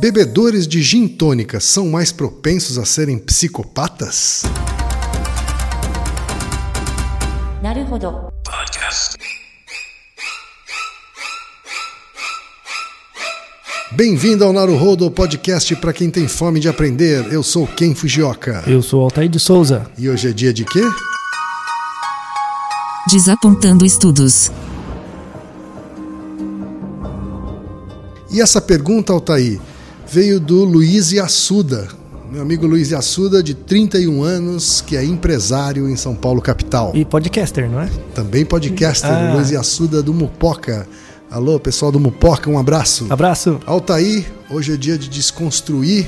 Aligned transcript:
Bebedores 0.00 0.66
de 0.66 0.80
gin 0.82 1.06
tônica 1.06 1.60
são 1.60 1.90
mais 1.90 2.10
propensos 2.10 2.78
a 2.78 2.86
serem 2.86 3.18
psicopatas? 3.18 4.44
Naruhodo. 7.62 8.32
Podcast. 8.42 9.18
Bem-vindo 13.92 14.42
ao 14.42 14.54
Naruhodo 14.54 15.10
Podcast 15.10 15.76
para 15.76 15.92
quem 15.92 16.08
tem 16.08 16.26
fome 16.26 16.60
de 16.60 16.68
aprender. 16.70 17.30
Eu 17.30 17.42
sou 17.42 17.66
Ken 17.66 17.94
Fujioka. 17.94 18.64
Eu 18.66 18.80
sou 18.80 19.02
Altair 19.02 19.28
de 19.28 19.38
Souza. 19.38 19.86
E 19.98 20.08
hoje 20.08 20.30
é 20.30 20.32
dia 20.32 20.54
de 20.54 20.64
quê? 20.64 20.80
Desapontando 23.06 23.84
estudos. 23.84 24.50
E 28.30 28.40
essa 28.40 28.62
pergunta, 28.62 29.12
Altair, 29.12 29.60
veio 30.10 30.40
do 30.40 30.64
Luiz 30.64 31.12
Yassuda, 31.12 31.88
meu 32.30 32.42
amigo 32.42 32.66
Luiz 32.66 32.90
Yassuda, 32.90 33.42
de 33.42 33.54
31 33.54 34.22
anos, 34.22 34.80
que 34.80 34.96
é 34.96 35.04
empresário 35.04 35.88
em 35.88 35.96
São 35.96 36.14
Paulo, 36.14 36.40
capital. 36.40 36.92
E 36.94 37.04
podcaster, 37.04 37.68
não 37.68 37.80
é? 37.80 37.88
Também 38.14 38.44
podcaster, 38.44 39.10
Ah. 39.10 39.34
Luiz 39.34 39.50
Yassuda 39.50 40.02
do 40.02 40.14
Mupoca. 40.14 40.86
Alô, 41.30 41.58
pessoal 41.60 41.92
do 41.92 42.00
Mupoca, 42.00 42.48
um 42.50 42.58
abraço. 42.58 43.06
Abraço. 43.10 43.60
Altair, 43.66 44.26
hoje 44.50 44.72
é 44.74 44.76
dia 44.76 44.98
de 44.98 45.08
desconstruir 45.08 46.06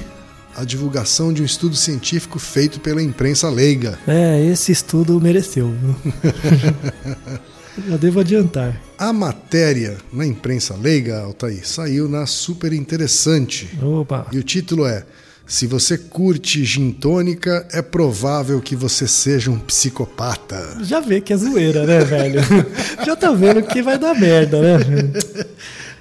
a 0.56 0.64
divulgação 0.64 1.32
de 1.32 1.42
um 1.42 1.44
estudo 1.44 1.74
científico 1.76 2.38
feito 2.38 2.78
pela 2.80 3.02
imprensa 3.02 3.48
leiga. 3.48 3.98
É, 4.06 4.44
esse 4.44 4.70
estudo 4.72 5.20
mereceu? 5.20 5.72
Já 7.88 7.96
devo 7.96 8.20
adiantar. 8.20 8.78
A 8.98 9.12
matéria 9.12 9.96
na 10.12 10.26
imprensa 10.26 10.74
leiga, 10.76 11.20
Altair, 11.20 11.66
saiu 11.66 12.08
na 12.08 12.26
Super 12.26 12.72
Interessante. 12.72 13.70
Opa. 13.82 14.26
E 14.30 14.38
o 14.38 14.42
título 14.42 14.84
é 14.86 15.04
Se 15.46 15.66
você 15.66 15.96
curte 15.96 16.64
gin 16.64 16.92
tônica, 16.92 17.66
é 17.72 17.80
provável 17.80 18.60
que 18.60 18.76
você 18.76 19.08
seja 19.08 19.50
um 19.50 19.58
psicopata. 19.58 20.78
Já 20.82 21.00
vê 21.00 21.20
que 21.20 21.32
é 21.32 21.36
zoeira, 21.36 21.86
né, 21.86 22.04
velho? 22.04 22.40
Já 23.04 23.16
tá 23.16 23.32
vendo 23.32 23.62
que 23.62 23.82
vai 23.82 23.98
dar 23.98 24.14
merda, 24.14 24.60
né? 24.60 25.12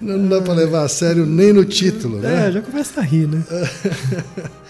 Não 0.02 0.28
dá 0.28 0.42
pra 0.42 0.54
levar 0.54 0.84
a 0.84 0.90
sério 0.90 1.26
nem 1.26 1.54
no 1.54 1.64
título, 1.64 2.20
né? 2.20 2.48
É, 2.48 2.52
já 2.52 2.62
começa 2.62 3.00
a 3.00 3.04
rir, 3.04 3.28
né? 3.28 3.44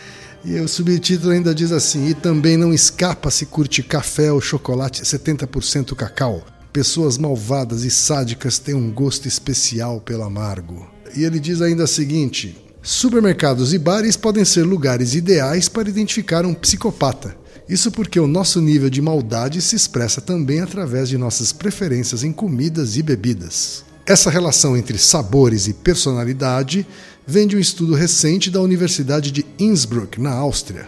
E 0.44 0.60
o 0.60 0.68
subtítulo 0.68 1.32
ainda 1.32 1.54
diz 1.54 1.72
assim: 1.72 2.08
e 2.08 2.16
também 2.16 2.58
não 2.58 2.74
escapa 2.74 3.30
se 3.30 3.46
curte 3.46 3.84
café 3.84 4.32
ou 4.32 4.42
chocolate 4.42 5.04
70% 5.04 5.94
cacau. 5.96 6.44
Pessoas 6.74 7.18
malvadas 7.18 7.84
e 7.84 7.92
sádicas 7.92 8.58
têm 8.58 8.74
um 8.74 8.90
gosto 8.90 9.28
especial 9.28 10.00
pelo 10.00 10.24
amargo. 10.24 10.90
E 11.14 11.26
ele 11.26 11.38
diz 11.38 11.62
ainda 11.62 11.84
o 11.84 11.88
seguinte: 11.88 12.56
supermercados 12.82 13.74
e 13.74 13.78
bares 13.78 14.16
podem 14.16 14.46
ser 14.46 14.64
lugares 14.64 15.14
ideais 15.14 15.68
para 15.68 15.90
identificar 15.90 16.46
um 16.46 16.54
psicopata. 16.54 17.36
Isso 17.68 17.92
porque 17.92 18.20
o 18.20 18.28
nosso 18.28 18.62
nível 18.62 18.90
de 18.90 19.02
maldade 19.02 19.62
se 19.62 19.76
expressa 19.76 20.22
também 20.22 20.62
através 20.62 21.10
de 21.10 21.18
nossas 21.18 21.52
preferências 21.52 22.24
em 22.24 22.32
comidas 22.32 22.96
e 22.96 23.04
bebidas. 23.04 23.84
Essa 24.06 24.30
relação 24.30 24.76
entre 24.76 24.98
sabores 24.98 25.68
e 25.68 25.74
personalidade 25.74 26.88
vem 27.28 27.48
de 27.48 27.58
um 27.58 27.60
estudo 27.60 27.94
recente 27.94 28.50
da 28.50 28.62
Universidade 28.62 29.30
de 29.30 29.46
Innsbruck, 29.60 30.20
na 30.20 30.32
Áustria. 30.32 30.88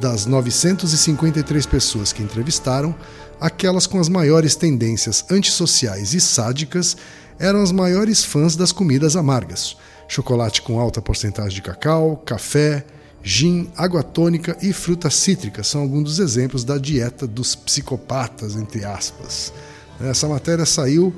Das 0.00 0.26
953 0.26 1.66
pessoas 1.66 2.12
que 2.12 2.22
entrevistaram, 2.22 2.94
aquelas 3.40 3.86
com 3.86 3.98
as 3.98 4.08
maiores 4.08 4.54
tendências 4.54 5.24
antissociais 5.30 6.14
e 6.14 6.20
sádicas 6.20 6.96
eram 7.38 7.62
as 7.62 7.72
maiores 7.72 8.24
fãs 8.24 8.56
das 8.56 8.72
comidas 8.72 9.16
amargas: 9.16 9.76
chocolate 10.06 10.62
com 10.62 10.80
alta 10.80 11.00
porcentagem 11.00 11.54
de 11.54 11.62
cacau, 11.62 12.16
café, 12.24 12.84
gin, 13.22 13.70
água 13.76 14.02
tônica 14.02 14.56
e 14.60 14.72
frutas 14.72 15.14
cítricas 15.14 15.66
são 15.66 15.82
alguns 15.82 16.04
dos 16.04 16.18
exemplos 16.18 16.64
da 16.64 16.78
dieta 16.78 17.26
dos 17.26 17.54
psicopatas, 17.54 18.56
entre 18.56 18.84
aspas. 18.84 19.52
Essa 20.00 20.28
matéria 20.28 20.64
saiu 20.64 21.14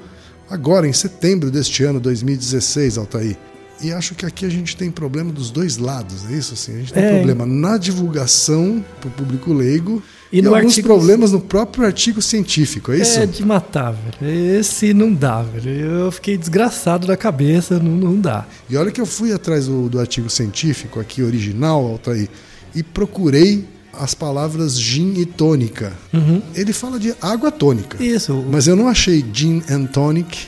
agora 0.48 0.88
em 0.88 0.92
setembro 0.92 1.50
deste 1.50 1.84
ano, 1.84 2.00
2016, 2.00 2.98
Altair. 2.98 3.49
E 3.82 3.92
acho 3.92 4.14
que 4.14 4.26
aqui 4.26 4.44
a 4.44 4.48
gente 4.48 4.76
tem 4.76 4.91
problema 4.91 5.32
dos 5.32 5.50
dois 5.50 5.78
lados, 5.78 6.24
é 6.30 6.34
isso? 6.34 6.52
Assim, 6.54 6.74
a 6.74 6.78
gente 6.78 6.92
tem 6.92 7.02
É. 7.02 7.14
problema 7.14 7.46
na 7.46 7.78
divulgação 7.78 8.84
para 9.00 9.08
o 9.08 9.10
público 9.12 9.52
leigo 9.52 10.02
E 10.32 10.41
e, 10.41 10.46
alguns 10.46 10.64
artigo- 10.72 10.88
problemas 10.88 11.32
no 11.32 11.41
próprio 11.41 11.84
artigo 11.86 12.20
científico, 12.20 12.92
é 12.92 12.98
isso? 12.98 13.18
É 13.18 13.26
de 13.26 13.44
matar, 13.44 13.92
velho. 14.20 14.58
Esse 14.60 14.92
não 14.92 15.12
dá, 15.14 15.42
velho. 15.42 15.70
Eu 15.70 16.12
fiquei 16.12 16.36
desgraçado 16.36 17.06
da 17.06 17.16
cabeça, 17.16 17.78
não, 17.78 17.92
não 17.92 18.20
dá. 18.20 18.46
E 18.68 18.76
olha 18.76 18.91
que 18.91 19.00
eu 19.00 19.06
fui 19.06 19.32
atrás 19.32 19.66
do, 19.66 19.88
do 19.88 19.98
artigo 19.98 20.28
científico 20.28 21.00
aqui 21.00 21.22
original, 21.22 21.84
Altair, 21.86 22.28
e 22.74 22.82
procurei 22.82 23.64
as 23.92 24.14
palavras 24.14 24.78
gin 24.78 25.14
e 25.16 25.26
tônica. 25.26 25.92
Ele 26.54 26.72
fala 26.72 26.98
de 27.00 27.12
água 27.20 27.50
tônica, 27.50 28.00
Isso. 28.02 28.44
mas 28.50 28.66
eu 28.68 28.76
não 28.76 28.86
achei 28.88 29.24
gin 29.32 29.62
and 29.68 29.86
tonic 29.86 30.47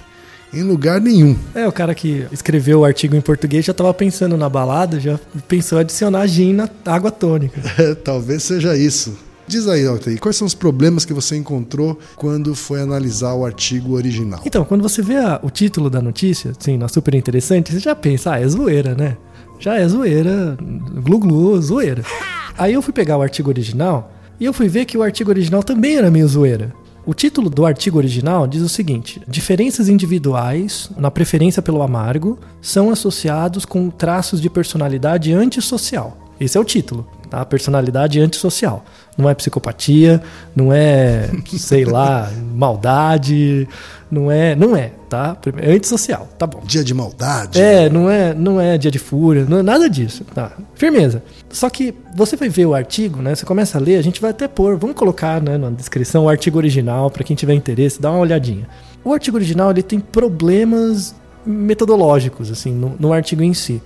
em 0.52 0.62
lugar 0.62 1.00
nenhum. 1.00 1.36
É, 1.54 1.66
o 1.66 1.72
cara 1.72 1.94
que 1.94 2.26
escreveu 2.32 2.80
o 2.80 2.84
artigo 2.84 3.16
em 3.16 3.20
português 3.20 3.64
já 3.64 3.72
tava 3.74 3.92
pensando 3.94 4.36
na 4.36 4.48
balada, 4.48 5.00
já 5.00 5.18
pensou 5.48 5.78
em 5.78 5.80
adicionar 5.82 6.26
gin 6.26 6.52
na 6.52 6.68
água 6.84 7.10
tônica. 7.10 7.60
Talvez 8.04 8.42
seja 8.42 8.76
isso. 8.76 9.16
Diz 9.46 9.66
aí, 9.66 9.84
Altair, 9.86 10.18
quais 10.20 10.36
são 10.36 10.46
os 10.46 10.54
problemas 10.54 11.04
que 11.04 11.12
você 11.12 11.36
encontrou 11.36 11.98
quando 12.16 12.54
foi 12.54 12.80
analisar 12.80 13.34
o 13.34 13.44
artigo 13.44 13.94
original? 13.94 14.40
Então, 14.46 14.64
quando 14.64 14.82
você 14.82 15.02
vê 15.02 15.16
a- 15.16 15.40
o 15.42 15.50
título 15.50 15.90
da 15.90 16.00
notícia, 16.00 16.52
assim, 16.58 16.78
na 16.78 16.88
super 16.88 17.14
interessante, 17.14 17.72
você 17.72 17.80
já 17.80 17.94
pensa, 17.94 18.32
ah, 18.34 18.40
é 18.40 18.46
zoeira, 18.48 18.94
né? 18.94 19.16
Já 19.58 19.76
é 19.78 19.86
zoeira, 19.86 20.56
glu-glu, 21.04 21.60
zoeira. 21.60 22.02
Aí 22.56 22.72
eu 22.74 22.82
fui 22.82 22.92
pegar 22.92 23.16
o 23.18 23.22
artigo 23.22 23.48
original 23.50 24.12
e 24.38 24.44
eu 24.44 24.52
fui 24.52 24.68
ver 24.68 24.84
que 24.84 24.96
o 24.96 25.02
artigo 25.02 25.30
original 25.30 25.62
também 25.62 25.96
era 25.96 26.10
meio 26.10 26.26
zoeira. 26.28 26.72
O 27.04 27.12
título 27.12 27.50
do 27.50 27.66
artigo 27.66 27.98
original 27.98 28.46
diz 28.46 28.62
o 28.62 28.68
seguinte: 28.68 29.20
diferenças 29.26 29.88
individuais 29.88 30.88
na 30.96 31.10
preferência 31.10 31.60
pelo 31.60 31.82
amargo 31.82 32.38
são 32.60 32.90
associados 32.90 33.64
com 33.64 33.90
traços 33.90 34.40
de 34.40 34.48
personalidade 34.48 35.32
antissocial. 35.32 36.16
Esse 36.38 36.56
é 36.56 36.60
o 36.60 36.64
título, 36.64 37.06
tá? 37.28 37.44
Personalidade 37.44 38.20
antissocial. 38.20 38.84
Não 39.16 39.28
é 39.28 39.34
psicopatia, 39.34 40.22
não 40.54 40.72
é, 40.72 41.28
sei 41.56 41.84
lá, 41.84 42.30
maldade, 42.54 43.68
não 44.12 44.30
é, 44.30 44.54
não 44.54 44.76
é, 44.76 44.92
tá? 45.08 45.34
É 45.56 45.72
antissocial, 45.72 46.28
tá 46.38 46.46
bom. 46.46 46.60
Dia 46.66 46.84
de 46.84 46.92
maldade? 46.92 47.58
É, 47.58 47.88
não 47.88 48.10
é, 48.10 48.34
não 48.34 48.60
é 48.60 48.76
dia 48.76 48.90
de 48.90 48.98
fúria, 48.98 49.46
não 49.48 49.60
é 49.60 49.62
nada 49.62 49.88
disso, 49.88 50.22
tá? 50.34 50.52
Firmeza. 50.74 51.22
Só 51.48 51.70
que 51.70 51.94
você 52.14 52.36
vai 52.36 52.50
ver 52.50 52.66
o 52.66 52.74
artigo, 52.74 53.22
né? 53.22 53.34
Você 53.34 53.46
começa 53.46 53.78
a 53.78 53.80
ler, 53.80 53.96
a 53.96 54.02
gente 54.02 54.20
vai 54.20 54.30
até 54.30 54.46
pôr, 54.46 54.76
vamos 54.76 54.96
colocar, 54.96 55.40
né, 55.40 55.56
na 55.56 55.70
descrição 55.70 56.24
o 56.24 56.28
artigo 56.28 56.58
original 56.58 57.10
para 57.10 57.24
quem 57.24 57.34
tiver 57.34 57.54
interesse, 57.54 58.02
dá 58.02 58.10
uma 58.10 58.20
olhadinha. 58.20 58.68
O 59.02 59.14
artigo 59.14 59.38
original 59.38 59.70
ele 59.70 59.82
tem 59.82 59.98
problemas 59.98 61.14
metodológicos 61.46 62.50
assim 62.50 62.70
no, 62.70 62.94
no 63.00 63.14
artigo 63.14 63.42
em 63.42 63.54
si, 63.54 63.80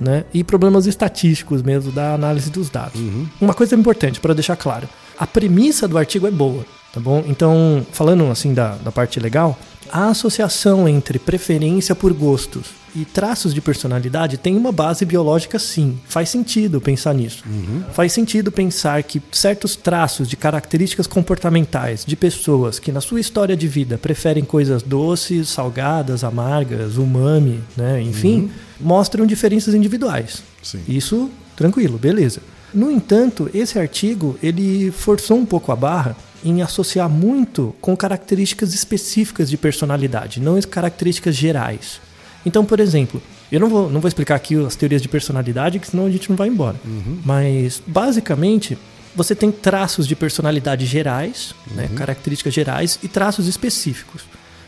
né? 0.00 0.24
E 0.32 0.44
problemas 0.44 0.86
estatísticos 0.86 1.60
mesmo 1.60 1.90
da 1.90 2.14
análise 2.14 2.50
dos 2.50 2.70
dados. 2.70 3.00
Uma 3.40 3.52
coisa 3.52 3.74
importante 3.74 4.20
para 4.20 4.32
deixar 4.32 4.54
claro, 4.54 4.88
a 5.18 5.26
premissa 5.26 5.88
do 5.88 5.98
artigo 5.98 6.28
é 6.28 6.30
boa, 6.30 6.64
tá 6.92 7.00
bom? 7.00 7.24
Então, 7.26 7.84
falando 7.90 8.30
assim 8.30 8.54
da, 8.54 8.76
da 8.76 8.92
parte 8.92 9.18
legal, 9.18 9.58
a 9.92 10.08
associação 10.08 10.88
entre 10.88 11.18
preferência 11.18 11.94
por 11.94 12.12
gostos 12.12 12.82
e 12.94 13.04
traços 13.04 13.54
de 13.54 13.60
personalidade 13.60 14.36
tem 14.36 14.56
uma 14.56 14.72
base 14.72 15.04
biológica 15.04 15.58
sim. 15.58 15.98
Faz 16.06 16.28
sentido 16.28 16.80
pensar 16.80 17.14
nisso. 17.14 17.44
Faz 17.92 18.12
sentido 18.12 18.52
pensar 18.52 19.02
que 19.02 19.22
certos 19.30 19.76
traços 19.76 20.28
de 20.28 20.36
características 20.36 21.06
comportamentais 21.06 22.04
de 22.06 22.16
pessoas 22.16 22.78
que 22.78 22.92
na 22.92 23.00
sua 23.00 23.20
história 23.20 23.56
de 23.56 23.68
vida 23.68 23.98
preferem 23.98 24.44
coisas 24.44 24.82
doces, 24.82 25.48
salgadas, 25.48 26.24
amargas, 26.24 26.96
umami, 26.96 27.60
né, 27.76 28.00
enfim, 28.00 28.50
mostram 28.80 29.26
diferenças 29.26 29.74
individuais. 29.74 30.42
Sim. 30.62 30.80
Isso, 30.88 31.30
tranquilo, 31.56 31.98
beleza. 31.98 32.40
No 32.74 32.90
entanto, 32.90 33.50
esse 33.52 33.78
artigo 33.78 34.38
ele 34.42 34.90
forçou 34.90 35.36
um 35.36 35.44
pouco 35.44 35.70
a 35.72 35.76
barra 35.76 36.16
em 36.44 36.62
associar 36.62 37.08
muito 37.08 37.74
com 37.80 37.96
características 37.96 38.74
específicas 38.74 39.48
de 39.48 39.56
personalidade, 39.56 40.40
não 40.40 40.56
as 40.56 40.64
características 40.64 41.34
gerais. 41.34 42.00
Então, 42.44 42.64
por 42.64 42.80
exemplo, 42.80 43.22
eu 43.50 43.60
não 43.60 43.68
vou, 43.68 43.90
não 43.90 44.00
vou 44.00 44.08
explicar 44.08 44.34
aqui 44.34 44.56
as 44.64 44.74
teorias 44.74 45.02
de 45.02 45.08
personalidade, 45.08 45.78
que 45.78 45.86
senão 45.86 46.06
a 46.06 46.10
gente 46.10 46.28
não 46.28 46.36
vai 46.36 46.48
embora. 46.48 46.76
Mas, 47.24 47.82
basicamente, 47.86 48.76
você 49.14 49.34
tem 49.34 49.52
traços 49.52 50.06
de 50.06 50.16
personalidade 50.16 50.86
gerais, 50.86 51.54
né, 51.70 51.88
características 51.94 52.52
gerais, 52.52 52.98
e 53.02 53.08
traços 53.08 53.46
específicos. 53.46 54.22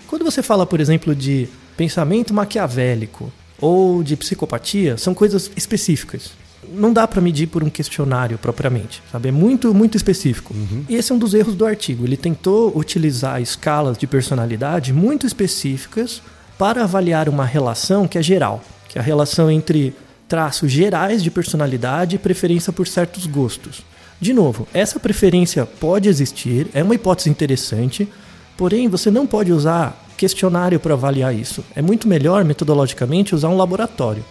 Quando 0.06 0.24
você 0.24 0.42
fala, 0.42 0.66
por 0.66 0.80
exemplo, 0.80 1.14
de 1.14 1.48
pensamento 1.76 2.32
maquiavélico 2.32 3.32
ou 3.58 4.02
de 4.02 4.16
psicopatia, 4.16 4.96
são 4.96 5.14
coisas 5.14 5.50
específicas. 5.56 6.32
Não 6.72 6.92
dá 6.92 7.06
para 7.06 7.20
medir 7.20 7.46
por 7.48 7.62
um 7.62 7.70
questionário 7.70 8.38
propriamente, 8.38 9.02
sabe? 9.10 9.28
É 9.28 9.32
muito, 9.32 9.74
muito 9.74 9.96
específico. 9.96 10.54
E 10.88 10.94
esse 10.96 11.12
é 11.12 11.14
um 11.14 11.18
dos 11.18 11.34
erros 11.34 11.54
do 11.54 11.66
artigo. 11.66 12.04
Ele 12.04 12.16
tentou 12.16 12.76
utilizar 12.76 13.40
escalas 13.40 13.98
de 13.98 14.06
personalidade 14.06 14.92
muito 14.92 15.26
específicas 15.26 16.22
para 16.58 16.84
avaliar 16.84 17.28
uma 17.28 17.44
relação 17.44 18.06
que 18.06 18.18
é 18.18 18.22
geral, 18.22 18.62
que 18.88 18.98
é 18.98 19.00
a 19.00 19.04
relação 19.04 19.50
entre 19.50 19.94
traços 20.28 20.70
gerais 20.70 21.22
de 21.22 21.30
personalidade 21.30 22.16
e 22.16 22.18
preferência 22.18 22.72
por 22.72 22.86
certos 22.86 23.26
gostos. 23.26 23.82
De 24.20 24.32
novo, 24.32 24.66
essa 24.72 24.98
preferência 24.98 25.66
pode 25.66 26.08
existir, 26.08 26.68
é 26.72 26.82
uma 26.82 26.94
hipótese 26.94 27.28
interessante, 27.28 28.08
porém 28.56 28.88
você 28.88 29.10
não 29.10 29.26
pode 29.26 29.52
usar 29.52 30.00
questionário 30.16 30.78
para 30.78 30.94
avaliar 30.94 31.34
isso. 31.34 31.64
É 31.74 31.82
muito 31.82 32.08
melhor, 32.08 32.44
metodologicamente, 32.44 33.34
usar 33.34 33.48
um 33.48 33.56
laboratório. 33.56 34.24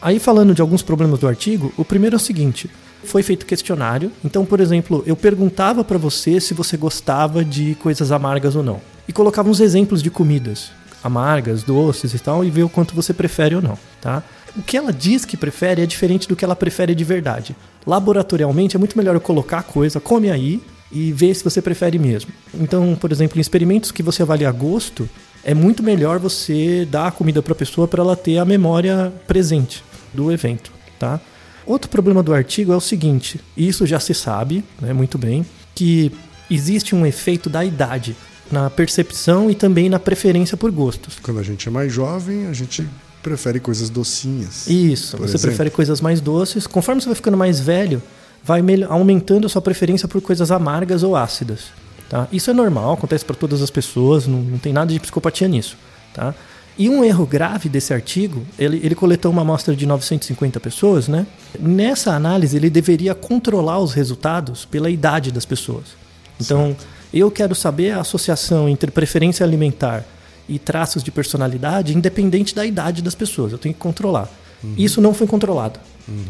Aí, 0.00 0.18
falando 0.18 0.54
de 0.54 0.62
alguns 0.62 0.82
problemas 0.82 1.18
do 1.18 1.28
artigo, 1.28 1.72
o 1.76 1.84
primeiro 1.84 2.16
é 2.16 2.18
o 2.18 2.20
seguinte: 2.20 2.70
foi 3.04 3.22
feito 3.22 3.46
questionário. 3.46 4.10
Então, 4.24 4.44
por 4.44 4.60
exemplo, 4.60 5.02
eu 5.06 5.16
perguntava 5.16 5.84
para 5.84 5.98
você 5.98 6.40
se 6.40 6.54
você 6.54 6.76
gostava 6.76 7.44
de 7.44 7.74
coisas 7.76 8.10
amargas 8.10 8.56
ou 8.56 8.62
não. 8.62 8.80
E 9.06 9.12
colocava 9.12 9.48
uns 9.48 9.60
exemplos 9.60 10.02
de 10.02 10.10
comidas 10.10 10.70
amargas, 11.02 11.62
doces 11.62 12.14
e 12.14 12.18
tal, 12.18 12.42
e 12.42 12.50
ver 12.50 12.62
o 12.62 12.68
quanto 12.68 12.94
você 12.94 13.12
prefere 13.12 13.54
ou 13.54 13.60
não, 13.60 13.78
tá? 14.00 14.22
O 14.56 14.62
que 14.62 14.74
ela 14.74 14.90
diz 14.90 15.26
que 15.26 15.36
prefere 15.36 15.82
é 15.82 15.86
diferente 15.86 16.26
do 16.26 16.34
que 16.34 16.42
ela 16.42 16.56
prefere 16.56 16.94
de 16.94 17.04
verdade. 17.04 17.54
Laboratorialmente 17.86 18.74
é 18.74 18.78
muito 18.78 18.96
melhor 18.96 19.14
eu 19.14 19.20
colocar 19.20 19.58
a 19.58 19.62
coisa, 19.62 20.00
come 20.00 20.30
aí 20.30 20.62
e 20.90 21.12
ver 21.12 21.34
se 21.34 21.42
você 21.42 21.60
prefere 21.60 21.98
mesmo. 21.98 22.30
Então, 22.54 22.94
por 22.94 23.10
exemplo, 23.10 23.38
em 23.38 23.40
experimentos 23.40 23.90
que 23.90 24.02
você 24.02 24.22
avalia 24.22 24.50
gosto, 24.52 25.08
é 25.42 25.54
muito 25.54 25.82
melhor 25.82 26.18
você 26.18 26.86
dar 26.90 27.08
a 27.08 27.10
comida 27.10 27.42
para 27.42 27.52
a 27.52 27.56
pessoa 27.56 27.86
para 27.86 28.02
ela 28.02 28.16
ter 28.16 28.38
a 28.38 28.44
memória 28.44 29.12
presente 29.26 29.84
do 30.12 30.30
evento, 30.32 30.72
tá? 30.98 31.20
Outro 31.66 31.90
problema 31.90 32.22
do 32.22 32.32
artigo 32.32 32.72
é 32.72 32.76
o 32.76 32.80
seguinte, 32.80 33.40
e 33.56 33.66
isso 33.66 33.86
já 33.86 33.98
se 33.98 34.14
sabe, 34.14 34.64
né, 34.80 34.92
muito 34.92 35.16
bem, 35.16 35.44
que 35.74 36.12
existe 36.50 36.94
um 36.94 37.06
efeito 37.06 37.48
da 37.48 37.64
idade 37.64 38.14
na 38.52 38.68
percepção 38.68 39.50
e 39.50 39.54
também 39.54 39.88
na 39.88 39.98
preferência 39.98 40.56
por 40.56 40.70
gostos. 40.70 41.18
Quando 41.22 41.40
a 41.40 41.42
gente 41.42 41.66
é 41.66 41.70
mais 41.70 41.92
jovem, 41.92 42.46
a 42.46 42.52
gente 42.52 42.86
prefere 43.22 43.58
coisas 43.58 43.88
docinhas. 43.88 44.66
Isso, 44.66 45.16
você 45.16 45.24
exemplo. 45.24 45.40
prefere 45.48 45.70
coisas 45.70 46.00
mais 46.00 46.20
doces. 46.20 46.66
Conforme 46.66 47.00
você 47.00 47.06
vai 47.06 47.14
ficando 47.14 47.38
mais 47.38 47.58
velho, 47.58 48.02
vai 48.44 48.62
aumentando 48.88 49.46
a 49.46 49.48
sua 49.48 49.62
preferência 49.62 50.06
por 50.06 50.20
coisas 50.20 50.50
amargas 50.50 51.02
ou 51.02 51.16
ácidas. 51.16 51.72
Tá? 52.08 52.28
Isso 52.30 52.50
é 52.50 52.54
normal, 52.54 52.92
acontece 52.92 53.24
para 53.24 53.34
todas 53.34 53.62
as 53.62 53.70
pessoas, 53.70 54.26
não, 54.26 54.38
não 54.38 54.58
tem 54.58 54.72
nada 54.72 54.92
de 54.92 55.00
psicopatia 55.00 55.48
nisso. 55.48 55.76
Tá? 56.12 56.34
E 56.76 56.90
um 56.90 57.04
erro 57.04 57.24
grave 57.24 57.68
desse 57.68 57.94
artigo, 57.94 58.42
ele, 58.58 58.80
ele 58.82 58.94
coletou 58.94 59.30
uma 59.30 59.42
amostra 59.42 59.74
de 59.74 59.86
950 59.86 60.58
pessoas, 60.58 61.06
né? 61.06 61.24
Nessa 61.58 62.12
análise, 62.12 62.56
ele 62.56 62.68
deveria 62.68 63.14
controlar 63.14 63.78
os 63.78 63.92
resultados 63.92 64.64
pela 64.64 64.90
idade 64.90 65.30
das 65.30 65.44
pessoas. 65.44 65.96
Então, 66.40 66.76
eu 67.12 67.30
quero 67.30 67.54
saber 67.54 67.92
a 67.92 68.00
associação 68.00 68.68
entre 68.68 68.90
preferência 68.90 69.46
alimentar 69.46 70.04
e 70.48 70.58
traços 70.58 71.04
de 71.04 71.12
personalidade, 71.12 71.96
independente 71.96 72.56
da 72.56 72.66
idade 72.66 73.02
das 73.02 73.14
pessoas. 73.14 73.52
Eu 73.52 73.58
tenho 73.58 73.72
que 73.72 73.80
controlar. 73.80 74.28
Isso 74.76 75.00
não 75.00 75.14
foi 75.14 75.28
controlado. 75.28 75.78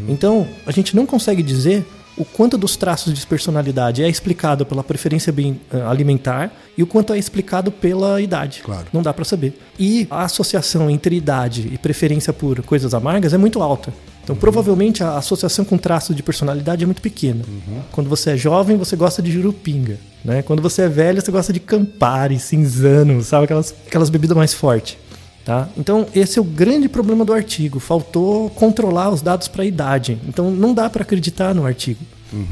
Então, 0.09 0.47
a 0.67 0.71
gente 0.71 0.95
não 0.95 1.07
consegue 1.07 1.43
dizer 1.43 1.87
o 2.17 2.25
quanto 2.25 2.57
dos 2.57 2.77
traços 2.77 3.13
de 3.13 3.27
personalidade 3.27 4.03
é 4.03 4.09
explicado 4.09 4.65
pela 4.65 4.85
preferência 4.85 5.33
bem- 5.33 5.61
eh, 5.73 5.81
alimentar 5.83 6.53
e 6.77 6.83
o 6.83 6.87
quanto 6.87 7.13
é 7.13 7.19
explicado 7.19 7.71
pela 7.73 8.21
idade. 8.21 8.61
Claro. 8.65 8.87
Não 8.93 9.03
dá 9.03 9.13
para 9.13 9.25
saber. 9.25 9.59
E 9.79 10.07
a 10.11 10.23
associação 10.25 10.89
entre 10.89 11.17
idade 11.17 11.69
e 11.73 11.79
preferência 11.79 12.33
por 12.33 12.63
coisas 12.63 12.95
amargas 12.95 13.33
é 13.33 13.39
muito 13.39 13.61
alta. 13.63 13.93
Então, 14.23 14.35
provavelmente 14.35 15.05
a 15.05 15.19
associação 15.19 15.65
com 15.67 15.77
traços 15.77 16.17
de 16.17 16.23
personalidade 16.23 16.83
é 16.83 16.87
muito 16.87 17.03
pequena. 17.03 17.45
Quando 17.93 18.09
você 18.09 18.31
é 18.31 18.37
jovem, 18.39 18.77
você 18.77 18.97
gosta 18.97 19.21
de 19.21 19.31
jurupinga. 19.31 19.99
Né? 20.25 20.41
Quando 20.41 20.63
você 20.63 20.83
é 20.83 20.89
velho, 20.89 21.21
você 21.21 21.31
gosta 21.31 21.53
de 21.53 21.61
Campari, 21.61 22.39
cinzano, 22.39 23.23
sabe? 23.23 23.45
Aquelas, 23.45 23.75
aquelas 23.87 24.09
bebidas 24.09 24.35
mais 24.35 24.55
fortes. 24.55 24.97
Tá? 25.45 25.69
Então, 25.77 26.07
esse 26.15 26.39
é 26.39 26.43
o 26.43 26.45
grande 26.45 26.89
problema 26.89 27.25
do 27.25 27.33
artigo. 27.33 27.79
Faltou 27.79 28.49
controlar 28.51 29.11
os 29.11 29.21
dados 29.21 29.47
para 29.47 29.63
a 29.63 29.67
idade. 29.67 30.19
Então, 30.27 30.51
não 30.51 30.73
dá 30.73 30.89
para 30.89 31.03
acreditar 31.03 31.55
no 31.55 31.67
artigo. 31.67 32.01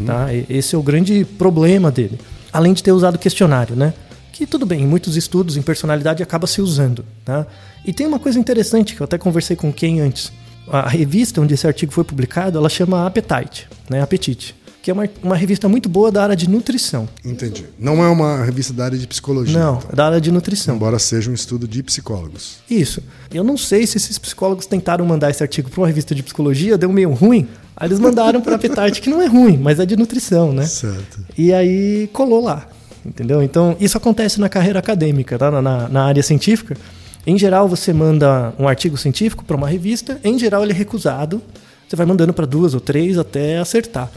Tá? 0.06 0.32
E- 0.32 0.44
Esse 0.48 0.74
é 0.74 0.78
o 0.78 0.82
grande 0.82 1.24
problema 1.24 1.90
dele. 1.90 2.18
Além 2.52 2.72
de 2.74 2.82
ter 2.82 2.92
usado 2.92 3.18
questionário, 3.18 3.74
né? 3.74 3.94
Que 4.30 4.46
tudo 4.46 4.64
bem, 4.66 4.82
em 4.82 4.86
muitos 4.86 5.16
estudos 5.16 5.56
em 5.56 5.62
personalidade 5.62 6.22
acaba 6.22 6.46
se 6.46 6.60
usando. 6.60 7.04
Tá? 7.24 7.46
E 7.84 7.92
tem 7.92 8.06
uma 8.06 8.18
coisa 8.18 8.38
interessante 8.38 8.94
que 8.94 9.00
eu 9.00 9.04
até 9.04 9.16
conversei 9.18 9.56
com 9.56 9.72
quem 9.72 10.00
antes. 10.00 10.30
A 10.68 10.88
revista 10.88 11.40
onde 11.40 11.54
esse 11.54 11.66
artigo 11.66 11.92
foi 11.92 12.04
publicado, 12.04 12.56
ela 12.58 12.68
chama 12.68 13.06
Appetite, 13.06 13.66
né? 13.90 14.00
Apetite, 14.02 14.54
que 14.82 14.90
é 14.90 14.94
uma, 14.94 15.08
uma 15.23 15.37
revista 15.37 15.69
muito 15.69 15.88
boa 15.88 16.11
da 16.11 16.25
área 16.25 16.34
de 16.34 16.50
nutrição. 16.50 17.08
Entendi. 17.25 17.64
Não 17.79 18.02
é 18.02 18.08
uma 18.08 18.44
revista 18.44 18.73
da 18.73 18.84
área 18.84 18.99
de 18.99 19.06
psicologia. 19.06 19.56
Não, 19.56 19.76
então. 19.76 19.90
é 19.93 19.94
da 19.94 20.06
área 20.06 20.20
de 20.20 20.32
nutrição. 20.32 20.75
Embora 20.75 20.99
seja 20.99 21.31
um 21.31 21.34
estudo 21.34 21.69
de 21.69 21.84
psicólogos. 21.84 22.56
Isso. 22.69 23.00
Eu 23.32 23.44
não 23.44 23.56
sei 23.56 23.87
se 23.87 23.96
esses 23.96 24.19
psicólogos 24.19 24.67
tentaram 24.67 25.06
mandar 25.06 25.31
esse 25.31 25.40
artigo 25.40 25.70
para 25.70 25.81
uma 25.81 25.87
revista 25.87 26.17
de 26.17 26.23
psicologia, 26.25 26.76
deu 26.76 26.93
meio 26.93 27.12
ruim. 27.12 27.46
Aí 27.76 27.87
eles 27.87 28.00
mandaram 28.00 28.40
para 28.40 28.56
Appetite, 28.56 29.00
que 29.00 29.08
não 29.08 29.23
é 29.23 29.26
ruim, 29.26 29.56
mas 29.56 29.79
é 29.79 29.87
de 29.87 29.96
nutrição, 29.96 30.52
né? 30.52 30.67
Certo. 30.67 31.20
E 31.38 31.52
aí 31.52 32.11
colou 32.12 32.43
lá, 32.43 32.67
entendeu? 33.06 33.40
Então, 33.40 33.76
isso 33.79 33.96
acontece 33.96 34.40
na 34.40 34.49
carreira 34.49 34.81
acadêmica, 34.81 35.38
tá? 35.38 35.49
na, 35.49 35.62
na, 35.62 35.88
na 35.88 36.05
área 36.05 36.23
científica. 36.25 36.76
Em 37.25 37.38
geral, 37.38 37.69
você 37.69 37.93
manda 37.93 38.52
um 38.58 38.67
artigo 38.67 38.96
científico 38.96 39.44
para 39.44 39.56
uma 39.56 39.69
revista, 39.69 40.20
em 40.25 40.37
geral 40.37 40.64
ele 40.64 40.73
é 40.73 40.75
recusado. 40.75 41.40
Você 41.88 41.94
vai 41.94 42.05
mandando 42.05 42.32
para 42.32 42.46
duas 42.46 42.75
ou 42.75 42.81
três 42.81 43.17
até 43.17 43.58
acertar. 43.58 44.11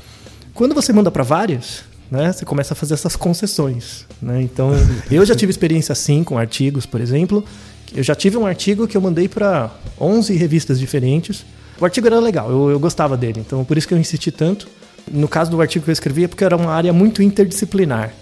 Quando 0.55 0.73
você 0.73 0.93
manda 0.93 1.11
para 1.11 1.21
várias, 1.21 1.83
né, 2.09 2.31
você 2.31 2.45
começa 2.45 2.73
a 2.73 2.75
fazer 2.77 2.93
essas 2.93 3.15
concessões. 3.17 4.05
Né? 4.21 4.41
Então, 4.41 4.71
eu 5.11 5.25
já 5.25 5.35
tive 5.35 5.51
experiência 5.51 5.91
assim 5.91 6.23
com 6.23 6.37
artigos, 6.37 6.85
por 6.85 7.01
exemplo. 7.01 7.43
Eu 7.93 8.01
já 8.01 8.15
tive 8.15 8.37
um 8.37 8.45
artigo 8.45 8.87
que 8.87 8.95
eu 8.95 9.01
mandei 9.01 9.27
para 9.27 9.69
11 9.99 10.33
revistas 10.35 10.79
diferentes. 10.79 11.45
O 11.79 11.83
artigo 11.83 12.07
era 12.07 12.17
legal, 12.21 12.49
eu, 12.49 12.69
eu 12.71 12.79
gostava 12.79 13.17
dele, 13.17 13.41
então 13.45 13.65
por 13.65 13.77
isso 13.77 13.85
que 13.85 13.93
eu 13.93 13.97
insisti 13.97 14.31
tanto. 14.31 14.65
No 15.11 15.27
caso 15.27 15.51
do 15.51 15.59
artigo 15.59 15.83
que 15.83 15.91
eu 15.91 15.93
escrevi 15.93 16.23
é 16.23 16.27
porque 16.29 16.43
era 16.45 16.55
uma 16.55 16.71
área 16.71 16.93
muito 16.93 17.21
interdisciplinar. 17.21 18.13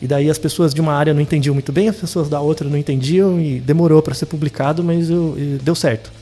E 0.00 0.06
daí 0.06 0.28
as 0.28 0.36
pessoas 0.38 0.74
de 0.74 0.80
uma 0.82 0.92
área 0.92 1.14
não 1.14 1.20
entendiam 1.22 1.54
muito 1.54 1.72
bem, 1.72 1.88
as 1.88 1.96
pessoas 1.96 2.28
da 2.28 2.38
outra 2.38 2.68
não 2.68 2.76
entendiam 2.76 3.40
e 3.40 3.60
demorou 3.60 4.02
para 4.02 4.12
ser 4.14 4.26
publicado, 4.26 4.84
mas 4.84 5.08
eu- 5.08 5.34
deu 5.62 5.74
certo. 5.74 6.12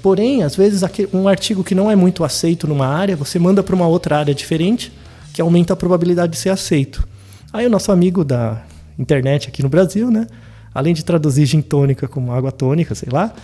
Porém, 0.00 0.44
às 0.44 0.54
vezes 0.54 0.82
um 1.12 1.26
artigo 1.26 1.64
que 1.64 1.74
não 1.74 1.90
é 1.90 1.96
muito 1.96 2.22
aceito 2.22 2.68
numa 2.68 2.86
área, 2.86 3.16
você 3.16 3.40
manda 3.40 3.60
para 3.60 3.74
uma 3.74 3.88
outra 3.88 4.18
área 4.18 4.32
diferente, 4.32 4.92
que 5.36 5.42
aumenta 5.42 5.74
a 5.74 5.76
probabilidade 5.76 6.32
de 6.32 6.38
ser 6.38 6.48
aceito. 6.48 7.06
Aí 7.52 7.66
o 7.66 7.68
nosso 7.68 7.92
amigo 7.92 8.24
da 8.24 8.64
internet 8.98 9.48
aqui 9.48 9.62
no 9.62 9.68
Brasil, 9.68 10.10
né, 10.10 10.26
além 10.72 10.94
de 10.94 11.04
traduzir 11.04 11.44
gin 11.44 11.60
tônica 11.60 12.08
como 12.08 12.32
água 12.32 12.50
tônica, 12.50 12.94
sei 12.94 13.10
lá, 13.12 13.34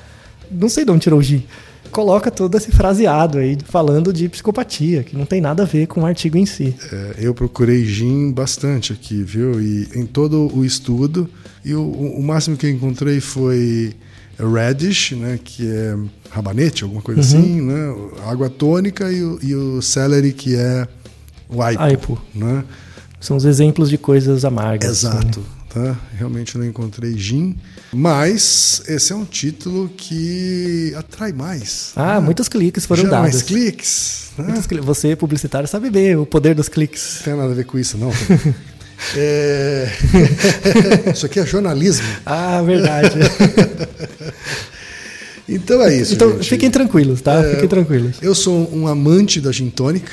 não 0.50 0.70
sei 0.70 0.86
de 0.86 0.90
onde 0.90 1.02
tirou 1.02 1.18
o 1.18 1.22
gin, 1.22 1.44
coloca 1.90 2.30
todo 2.30 2.56
esse 2.56 2.72
fraseado 2.72 3.36
aí 3.36 3.58
falando 3.66 4.10
de 4.10 4.26
psicopatia, 4.26 5.02
que 5.02 5.14
não 5.14 5.26
tem 5.26 5.42
nada 5.42 5.64
a 5.64 5.66
ver 5.66 5.86
com 5.86 6.00
o 6.00 6.06
artigo 6.06 6.38
em 6.38 6.46
si. 6.46 6.74
É, 6.90 7.16
eu 7.18 7.34
procurei 7.34 7.84
gin 7.84 8.32
bastante 8.32 8.94
aqui, 8.94 9.22
viu? 9.22 9.60
E 9.60 9.90
em 9.94 10.06
todo 10.06 10.50
o 10.56 10.64
estudo, 10.64 11.28
e 11.62 11.74
o, 11.74 11.82
o 11.82 12.22
máximo 12.22 12.56
que 12.56 12.64
eu 12.64 12.70
encontrei 12.70 13.20
foi 13.20 13.92
radish, 14.38 15.12
né? 15.12 15.38
Que 15.44 15.70
é 15.70 15.94
rabanete, 16.30 16.84
alguma 16.84 17.02
coisa 17.02 17.20
assim, 17.20 17.60
né? 17.60 17.94
Água 18.26 18.48
tônica 18.48 19.12
e 19.12 19.22
o, 19.22 19.38
e 19.42 19.54
o 19.54 19.82
celery, 19.82 20.32
que 20.32 20.56
é 20.56 20.88
o 21.52 21.62
aipo, 21.62 21.82
Aipo. 21.82 22.22
né? 22.34 22.64
São 23.20 23.36
os 23.36 23.44
exemplos 23.44 23.88
de 23.90 23.96
coisas 23.98 24.44
amargas. 24.44 24.90
Exato. 25.04 25.40
né? 25.40 25.46
Tá? 25.68 25.96
Realmente 26.18 26.58
não 26.58 26.66
encontrei 26.66 27.16
gin, 27.16 27.56
mas 27.94 28.82
esse 28.86 29.10
é 29.12 29.16
um 29.16 29.24
título 29.24 29.88
que 29.96 30.92
atrai 30.96 31.32
mais. 31.32 31.92
Ah, 31.96 32.20
muitos 32.20 32.46
cliques 32.46 32.84
foram 32.84 33.04
Gera 33.04 33.20
mais 33.20 33.32
dados. 33.32 33.46
cliques. 33.48 34.30
Né? 34.36 34.62
Cli- 34.68 34.80
Você, 34.82 35.16
publicitário, 35.16 35.66
sabe 35.66 35.88
bem 35.88 36.14
o 36.14 36.26
poder 36.26 36.54
dos 36.54 36.68
cliques. 36.68 37.14
Não 37.18 37.22
tem 37.24 37.34
nada 37.36 37.52
a 37.52 37.54
ver 37.54 37.64
com 37.64 37.78
isso, 37.78 37.96
não. 37.96 38.12
É... 39.16 39.88
Isso 41.12 41.26
aqui 41.26 41.40
é 41.40 41.44
jornalismo. 41.44 42.06
Ah, 42.24 42.62
verdade. 42.62 43.16
Então 45.48 45.82
é 45.82 45.96
isso. 45.96 46.14
então, 46.14 46.30
gente. 46.34 46.48
fiquem 46.48 46.70
tranquilos, 46.70 47.20
tá? 47.20 47.34
É, 47.34 47.54
Fiquem 47.54 47.68
tranquilos. 47.68 48.16
Eu 48.22 48.34
sou 48.34 48.70
um 48.72 48.86
amante 48.86 49.40
da 49.40 49.50
gin 49.50 49.70
tônica, 49.70 50.12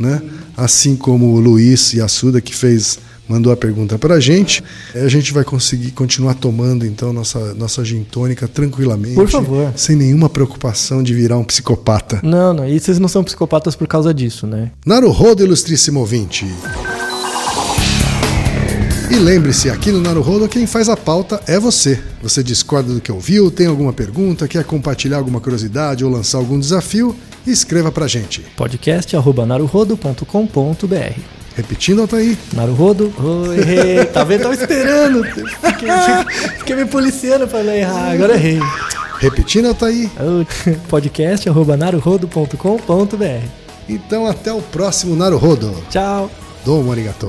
né? 0.00 0.20
Assim 0.56 0.96
como 0.96 1.34
o 1.34 1.40
Luiz 1.40 1.92
Yassuda, 1.92 2.40
que 2.40 2.54
fez, 2.54 2.98
mandou 3.28 3.52
a 3.52 3.56
pergunta 3.56 3.98
pra 3.98 4.18
gente. 4.18 4.64
A 4.94 5.08
gente 5.08 5.32
vai 5.32 5.44
conseguir 5.44 5.92
continuar 5.92 6.34
tomando, 6.34 6.84
então, 6.84 7.12
nossa, 7.12 7.54
nossa 7.54 7.84
gin 7.84 8.02
tônica 8.02 8.48
tranquilamente. 8.48 9.14
Por 9.14 9.28
favor. 9.28 9.72
Sem 9.76 9.94
nenhuma 9.94 10.28
preocupação 10.28 11.02
de 11.02 11.14
virar 11.14 11.36
um 11.36 11.44
psicopata. 11.44 12.20
Não, 12.22 12.52
não. 12.52 12.68
E 12.68 12.80
vocês 12.80 12.98
não 12.98 13.08
são 13.08 13.22
psicopatas 13.22 13.76
por 13.76 13.86
causa 13.86 14.12
disso, 14.12 14.46
né? 14.46 14.72
Naruhodo, 14.84 15.44
ilustríssimo 15.44 16.00
ouvinte. 16.00 16.46
E 19.10 19.16
lembre-se, 19.16 19.68
aqui 19.68 19.90
no 19.90 20.00
Naruhodo 20.00 20.48
quem 20.48 20.66
faz 20.66 20.88
a 20.88 20.96
pauta 20.96 21.42
é 21.48 21.58
você. 21.58 22.00
Você 22.22 22.42
discorda 22.44 22.94
do 22.94 23.00
que 23.00 23.10
ouviu, 23.10 23.50
tem 23.50 23.66
alguma 23.66 23.92
pergunta, 23.92 24.46
quer 24.46 24.62
compartilhar 24.64 25.16
alguma 25.18 25.40
curiosidade 25.40 26.04
ou 26.04 26.10
lançar 26.10 26.38
algum 26.38 26.58
desafio? 26.60 27.16
Escreva 27.46 27.90
pra 27.90 28.06
gente. 28.06 28.40
podcast.naruhodo.com.br 28.56 31.20
Repetindo, 31.56 32.02
Altair. 32.02 32.36
Naruhodo. 32.52 33.12
Errei. 33.58 34.04
Tá 34.06 34.22
vendo? 34.22 34.42
Tava 34.42 34.54
esperando. 34.54 35.24
Fiquei, 35.24 35.88
fiquei 36.58 36.76
me 36.76 36.84
policiando 36.84 37.48
pra 37.48 37.64
não 37.64 37.72
errar. 37.72 38.12
Agora 38.12 38.34
errei. 38.34 38.60
Repetindo, 39.18 39.66
Altair? 39.66 40.08
podcast 40.88 41.48
arroba 41.48 41.76
naruhodo.com.br. 41.76 43.44
Então 43.88 44.24
até 44.26 44.52
o 44.52 44.62
próximo 44.62 45.16
Naruhodo. 45.16 45.74
Tchau. 45.90 46.30
Domo 46.64 46.92
arigato. 46.92 47.28